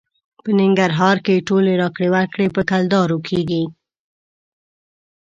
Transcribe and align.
په 0.43 0.49
ننګرهار 0.59 1.17
کې 1.25 1.45
ټولې 1.47 1.73
راکړې 1.81 2.07
ورکړې 2.11 2.47
په 2.55 2.61
کلدارې 2.69 3.17
کېږي. 3.27 3.63